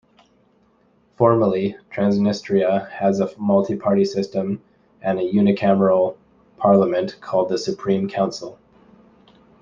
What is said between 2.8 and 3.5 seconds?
has a